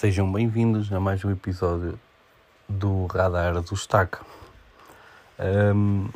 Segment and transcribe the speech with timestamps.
[0.00, 2.00] Sejam bem-vindos a mais um episódio
[2.66, 4.22] do Radar do Estaca.
[5.38, 6.08] Um,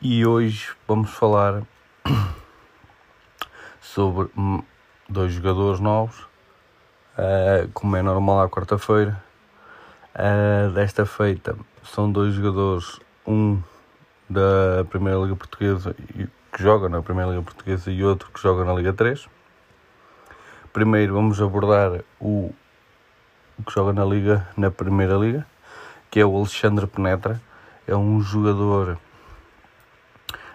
[0.00, 1.64] e hoje vamos falar
[3.78, 4.30] sobre
[5.06, 6.18] dois jogadores novos,
[7.18, 9.22] uh, como é normal à quarta-feira.
[10.14, 13.62] Uh, desta feita são dois jogadores, um
[14.30, 18.72] da Primeira Liga Portuguesa que joga na Primeira Liga Portuguesa e outro que joga na
[18.72, 19.28] Liga 3.
[20.72, 22.50] Primeiro vamos abordar o
[23.64, 25.46] que joga na Liga, na Primeira Liga,
[26.10, 27.40] que é o Alexandre Penetra.
[27.86, 28.98] É um jogador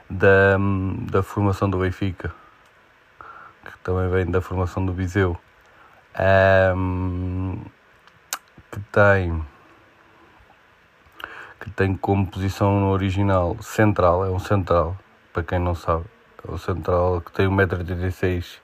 [0.10, 0.58] da,
[1.12, 2.34] da formação do Benfica,
[3.66, 5.38] que também vem da formação do Viseu,
[6.76, 7.60] um,
[8.72, 9.44] que tem
[11.60, 14.98] que tem como posição no original central, é um central,
[15.32, 16.04] para quem não sabe,
[16.46, 18.60] é um central que tem 1,86m,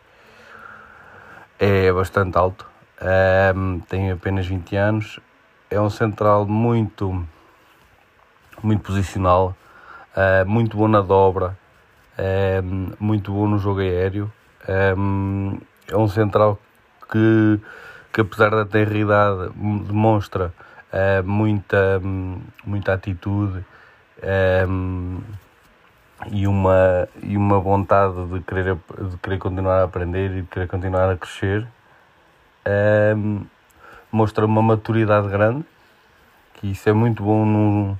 [1.57, 2.68] é bastante alto,
[3.87, 5.19] tem apenas 20 anos,
[5.69, 7.25] é um central muito,
[8.61, 9.55] muito posicional,
[10.15, 11.57] uh, muito bom na dobra,
[12.99, 14.31] muito bom no jogo aéreo,
[14.67, 14.93] é
[15.95, 16.59] um central
[17.09, 17.59] que,
[18.11, 19.49] que apesar da tenridade
[19.87, 20.53] demonstra
[20.91, 22.01] uh, muita,
[22.65, 23.63] muita atitude
[26.31, 30.67] e, uma, e uma vontade de querer, de querer continuar a aprender e de querer
[30.67, 31.67] continuar a crescer.
[32.67, 33.45] Um,
[34.11, 35.65] mostra uma maturidade grande,
[36.55, 37.97] que isso é muito bom no,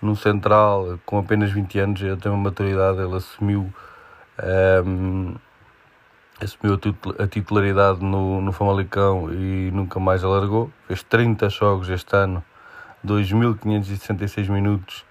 [0.00, 3.72] no Central, com apenas 20 anos, ele tem uma maturidade, ele assumiu.
[4.84, 5.34] Um,
[6.40, 6.78] assumiu
[7.18, 10.70] a titularidade no, no Famalicão e nunca mais alargou.
[10.86, 12.42] Fez 30 jogos este ano,
[13.06, 15.04] 2.566 minutos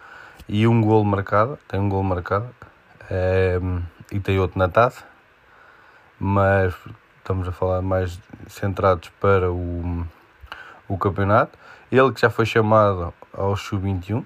[0.48, 1.58] e um gol marcado.
[1.68, 2.50] Tem um gol marcado
[4.12, 5.04] e tem outro na taça,
[6.20, 6.74] mas
[7.22, 10.06] estamos a falar mais centrados para o,
[10.88, 11.58] o campeonato.
[11.92, 14.26] Ele que já foi chamado ao Sub-21,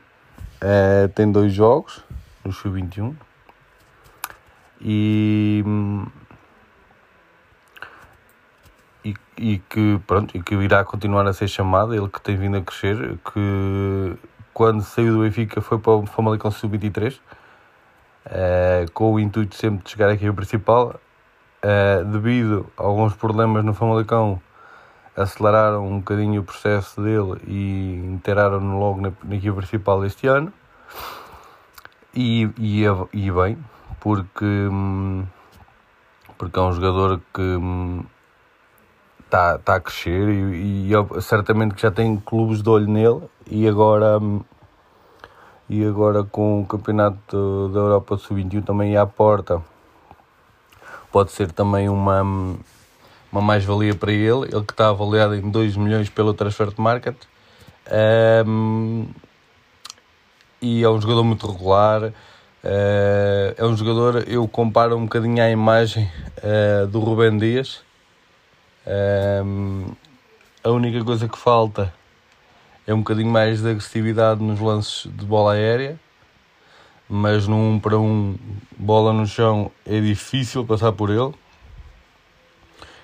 [0.61, 2.03] é, eh, tem dois jogos
[2.43, 3.15] no Sub-21
[4.81, 5.63] e
[9.03, 12.57] e, e, que pronto e que irá continuar a ser chamado ele que tem vindo
[12.57, 14.17] a crescer que
[14.53, 17.19] quando saiu do Benfica foi para o Famalicão Sub-23
[18.25, 20.99] uh, com o intuito sempre de chegar aqui ao principal
[21.65, 24.39] uh, devido a alguns problemas no Famalicão
[25.15, 30.53] aceleraram um bocadinho o processo dele e inteiraram-no logo na, na equipa principal este ano.
[32.13, 32.83] E, e,
[33.13, 33.57] e bem
[33.99, 35.25] porque hum,
[36.37, 38.03] porque é um jogador que hum,
[39.25, 43.21] está tá a crescer e, e, certamente que já tem clubes de olho nele.
[43.49, 44.19] E agora
[45.69, 49.61] e agora com o campeonato da Europa Sub-21 também à porta
[51.15, 52.21] pode ser também uma
[53.31, 57.15] uma mais-valia para ele, ele que está avaliado em 2 milhões pelo Transfer Market.
[58.45, 59.07] Um,
[60.61, 62.03] e é um jogador muito regular.
[62.03, 66.11] Uh, é um jogador, eu comparo um bocadinho à imagem
[66.43, 67.81] uh, do Rubem Dias.
[68.85, 69.85] Um,
[70.65, 71.93] a única coisa que falta
[72.85, 75.97] é um bocadinho mais de agressividade nos lances de bola aérea,
[77.09, 78.35] mas num um para um
[78.77, 81.33] bola no chão é difícil passar por ele.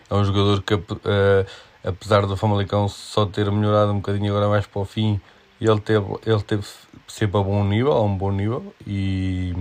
[0.09, 1.45] É um jogador que, uh,
[1.83, 5.21] apesar do Famalicão só ter melhorado um bocadinho agora mais para o fim,
[5.59, 6.65] ele teve, ele teve
[7.07, 9.53] sempre a bom nível, a um bom nível, e,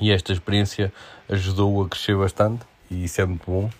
[0.00, 0.92] e esta experiência
[1.28, 3.70] ajudou-o a crescer bastante, e isso é muito bom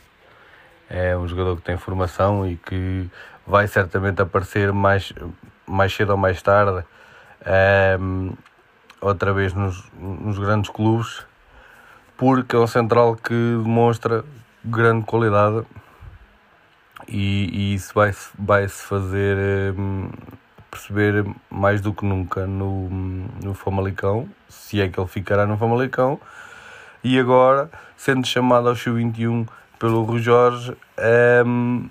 [0.92, 3.08] é um jogador que tem formação e que
[3.46, 5.10] vai certamente aparecer mais,
[5.66, 6.84] mais cedo ou mais tarde
[7.44, 7.96] é,
[9.02, 11.26] outra vez nos, nos grandes clubes
[12.16, 14.24] porque é um central que demonstra
[14.64, 15.66] grande qualidade
[17.08, 20.08] e, e isso vai-se vai -se fazer um,
[20.70, 26.18] perceber mais do que nunca no, no Famalicão, se é que ele ficará no Famalicão.
[27.04, 29.46] E agora, sendo chamado ao Sub-21
[29.78, 31.90] pelo Rui Jorge um, ehm,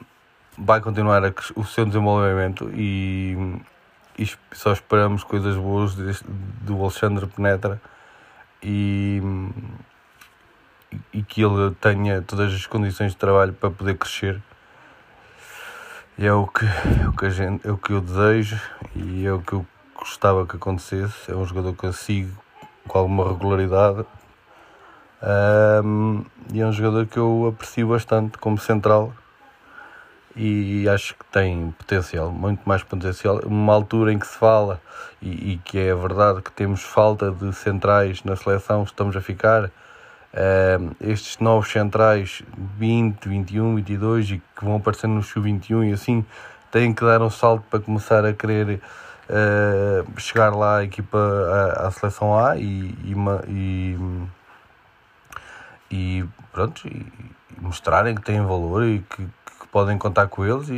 [0.57, 3.37] vai continuar a, o seu desenvolvimento e,
[4.51, 7.81] só esperamos coisas boas do Alexandre Penetra
[8.61, 9.21] e,
[11.13, 14.41] e que ele tenha todas as condições de trabalho para poder crescer.
[16.17, 18.59] E é o que, é o que, a gente, é o que eu desejo
[18.95, 19.65] e é o que eu
[19.95, 21.31] gostava que acontecesse.
[21.31, 22.37] É um jogador que eu sigo
[22.87, 24.05] com alguma regularidade
[25.23, 29.13] um, e é um jogador que eu aprecio bastante como central
[30.35, 33.39] e acho que tem potencial, muito mais potencial.
[33.45, 34.81] Uma altura em que se fala,
[35.21, 39.65] e, e que é verdade que temos falta de centrais na seleção, estamos a ficar,
[39.65, 42.41] uh, estes novos centrais
[42.77, 46.25] 20, 21, 22 e que vão aparecer no Sub-21 e assim
[46.71, 48.81] têm que dar um salto para começar a querer
[49.29, 53.15] uh, chegar lá a equipa à, à seleção A e, e,
[53.49, 53.97] e,
[55.91, 57.05] e pronto, e,
[57.59, 59.27] mostrarem que têm valor e que
[59.71, 60.73] podem contar com eles e,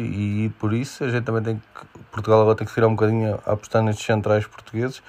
[0.46, 3.40] e, por isso a gente também tem que Portugal agora tem que tirar um bocadinho
[3.46, 5.02] a apostar nestes centrais portugueses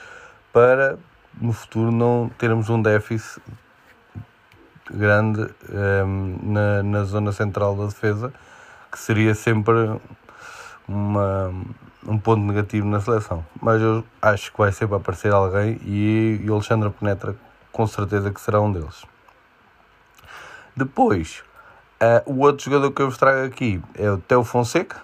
[0.52, 0.98] para
[1.40, 3.42] no futuro não termos um déficit
[4.90, 8.32] grande um, ehm, na, na zona central da defesa
[8.90, 10.00] que seria sempre
[10.86, 11.52] uma,
[12.06, 13.44] um ponto negativo na seleção.
[13.60, 17.34] Mas eu acho que vai sempre aparecer alguém e, e o Alexandre Penetra
[17.72, 19.04] com certeza que será um deles.
[20.76, 21.42] Depois,
[22.00, 25.02] uh, o outro jogador que eu vos trago aqui é o Teo Fonseca.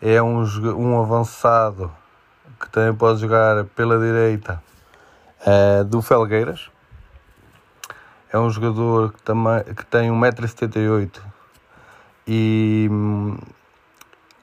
[0.00, 0.44] É um,
[0.76, 1.90] um avançado
[2.60, 4.62] que também pode jogar pela direita
[5.40, 6.70] uh, do Felgueiras.
[8.32, 11.20] É um jogador que, também, que tem 1,78m
[12.26, 12.88] e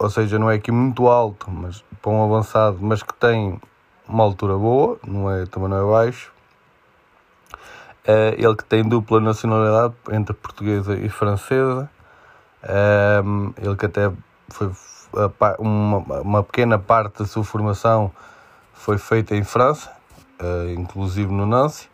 [0.04, 3.58] ou seja, não é aqui muito alto, mas para um avançado, mas que tem
[4.06, 6.32] uma altura boa, não é, também não é baixo.
[8.08, 11.90] Uh, ele que tem dupla nacionalidade entre portuguesa e francesa.
[12.64, 14.12] Uh, ele que até
[14.50, 14.72] foi
[15.60, 18.12] uma, uma pequena parte da sua formação
[18.74, 19.92] foi feita em França,
[20.42, 21.90] uh, inclusive no Nancy.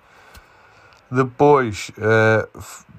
[1.12, 1.92] Depois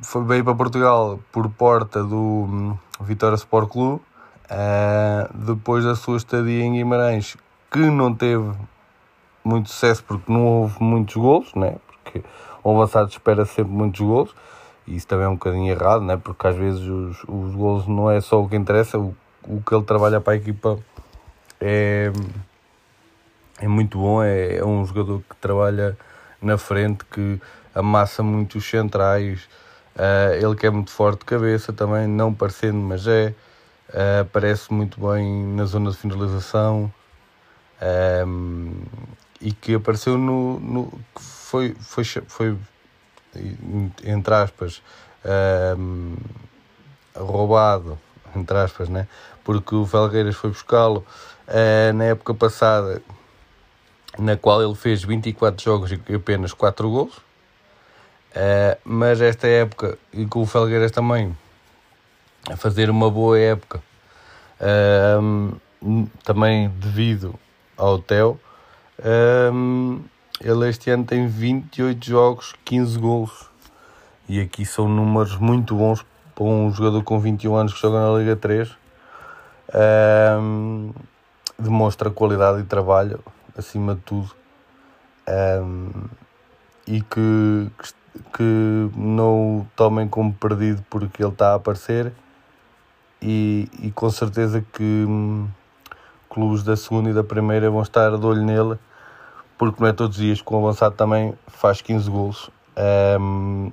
[0.02, 4.02] foi, veio para Portugal por porta do um, Vitória Sport Clube
[4.50, 7.36] Uh, depois da sua estadia em Guimarães,
[7.70, 8.52] que não teve
[9.44, 11.76] muito sucesso porque não houve muitos golos, né?
[11.86, 12.24] porque
[12.62, 14.34] o avançado espera sempre muitos golos,
[14.86, 16.16] e isso também é um bocadinho errado, né?
[16.16, 19.14] porque às vezes os, os golos não é só o que interessa, o,
[19.44, 20.78] o que ele trabalha para a equipa
[21.60, 22.12] é,
[23.60, 25.96] é muito bom, é, é um jogador que trabalha
[26.40, 27.40] na frente, que
[27.74, 29.48] amassa muito os centrais,
[29.96, 33.34] uh, ele que é muito forte de cabeça também, não parecendo, mas é.
[33.90, 36.92] Uh, parece muito bem na zona de finalização
[37.82, 38.72] um, ehm,
[39.40, 42.56] e que apareceu no, no foi, foi, foi
[44.04, 44.82] entre aspas
[45.24, 46.14] um,
[47.14, 47.98] ehm, roubado
[48.34, 49.06] entre aspas né
[49.44, 51.04] porque o Felgueiras foi buscá-lo
[51.48, 53.02] uh, na época passada
[54.18, 60.26] na qual ele fez 24 jogos e apenas 4 gols uh, mas esta época e
[60.26, 61.34] com o Felgueiras também
[62.48, 63.82] a fazer uma boa época,
[65.20, 65.52] um,
[66.24, 67.34] também devido
[67.76, 68.40] ao Theo.
[69.04, 70.02] Um,
[70.40, 73.50] ele este ano tem 28 jogos, 15 gols.
[74.28, 76.04] E aqui são números muito bons
[76.34, 78.70] para um jogador com 21 anos que joga na Liga 3.
[80.40, 80.92] Um,
[81.58, 83.20] demonstra qualidade e trabalho,
[83.56, 84.30] acima de tudo.
[85.28, 85.90] Um,
[86.86, 87.70] e que,
[88.32, 92.12] que não o tomem como perdido porque ele está a aparecer
[93.22, 95.46] e, e com certeza que hum,
[96.28, 98.78] clubes da segunda e da primeira vão estar de olho nele,
[99.60, 102.50] porque não é todos os dias que o avançado também faz 15 gols.
[103.20, 103.70] Um,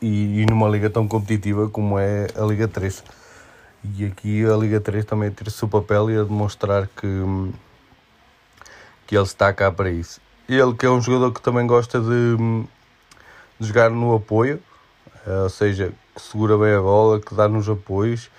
[0.00, 3.02] e, e, numa liga tão competitiva como é a Liga 3.
[3.82, 7.52] E aqui a Liga 3 também tem o seu papel e a demonstrar que,
[9.08, 10.20] que ele está cá para isso.
[10.48, 12.36] Ele que é um jogador que também gosta de,
[13.58, 14.62] de jogar no apoio,
[15.26, 18.30] eh, ou seja, que segura bem a bola, que dá nos apoios,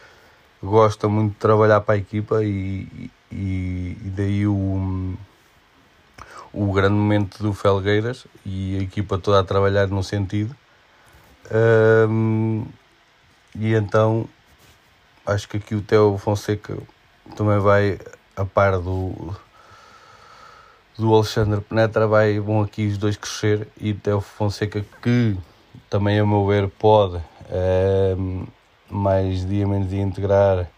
[0.64, 5.18] gosta muito de trabalhar para a equipa e, e, e daí o,
[6.54, 10.56] o grande momento do Felgueiras e a equipa toda a trabalhar no sentido.
[11.52, 12.66] Um,
[13.56, 14.28] e então
[15.26, 16.78] acho que aqui o Teo Fonseca
[17.36, 18.00] também vai
[18.36, 19.36] a par do
[20.98, 25.38] do Alexandre Penetra vai vão aqui os dois crescer e Teo Fonseca que
[25.90, 28.48] também a meu ver pode uh,
[28.90, 30.70] mais dia menos dia integrar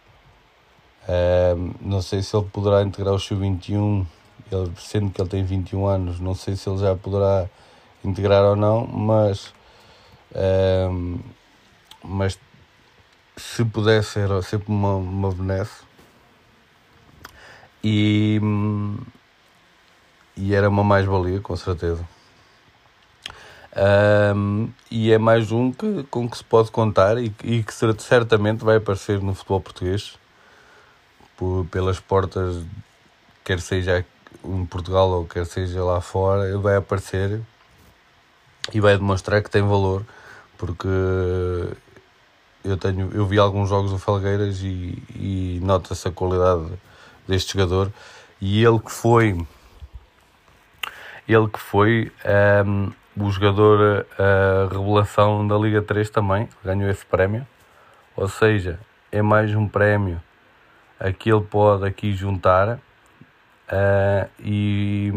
[1.07, 4.05] uh, não sei se ele poderá integrar o sub-21
[4.55, 7.47] ele, sendo que ele tem 21 anos não sei se ele já poderá
[8.03, 9.53] integrar ou não mas
[10.31, 11.19] uh,
[12.03, 12.39] mas
[13.39, 15.83] se pudesse ser sempre uma, uma benesse.
[17.83, 18.39] E,
[20.35, 22.05] e era uma mais-valia com certeza.
[24.35, 28.63] Um, e é mais um que, com que se pode contar e, e que certamente
[28.63, 30.17] vai aparecer no futebol português
[31.37, 32.61] por, pelas portas,
[33.45, 34.05] quer seja
[34.43, 37.41] em Portugal ou quer seja lá fora, ele vai aparecer
[38.73, 40.05] e vai demonstrar que tem valor,
[40.57, 40.87] porque
[42.63, 46.71] eu tenho eu vi alguns jogos do Felgueiras e, e nota-se a qualidade
[47.27, 47.91] deste jogador
[48.41, 49.37] e ele que foi
[51.27, 52.11] ele que foi
[52.65, 57.45] um, o jogador a revelação da Liga 3 também ganhou esse prémio.
[58.15, 58.79] Ou seja,
[59.11, 60.21] é mais um prémio
[60.99, 62.79] a que ele pode aqui juntar
[63.69, 65.11] uh, e,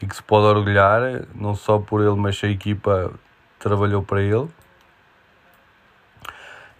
[0.00, 3.12] e que se pode orgulhar, não só por ele, mas a equipa
[3.58, 4.48] trabalhou para ele.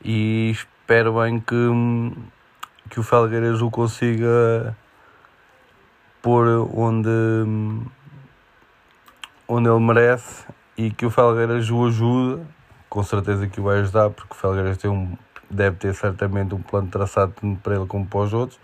[0.05, 1.55] E espero bem que,
[2.91, 4.77] que o Felgueiras o consiga
[6.21, 7.11] pôr onde
[9.49, 12.43] onde ele merece e que o Felgueiras o ajude,
[12.89, 15.17] com certeza que o vai ajudar, porque o Felgueiras tem um,
[15.51, 18.59] deve ter certamente um plano traçado para ele como para os outros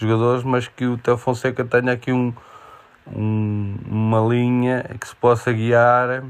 [0.00, 2.32] jogadores, mas que o Teo Fonseca tenha aqui um,
[3.06, 6.24] um, uma linha que se possa guiar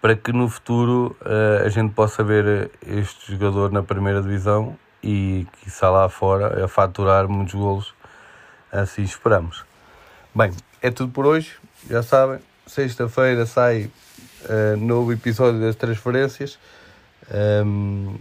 [0.00, 5.46] para que no futuro uh, a gente possa ver este jogador na primeira divisão e
[5.58, 7.94] que está lá fora a faturar muitos golos,
[8.72, 9.64] assim esperamos.
[10.34, 11.56] Bem, é tudo por hoje
[11.88, 13.90] já sabem, sexta-feira sai
[14.44, 16.58] uh, novo episódio das transferências.
[17.32, 18.16] Um, ehm,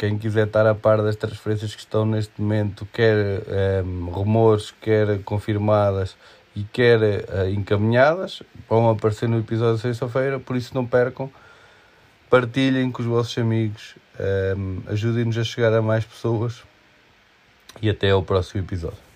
[0.00, 4.70] quem quiser estar a par das transferências que estão neste momento, quer um, ehm, rumores,
[4.80, 6.16] quer confirmadas
[6.56, 11.30] e quer uh, encaminhadas, vão aparecer no episódio de sexta-feira, por isso não percam.
[12.30, 16.62] Partilhem com os vossos amigos, um, ehm, ajudem-nos a chegar a mais pessoas
[17.82, 19.09] e até ao próximo episódio.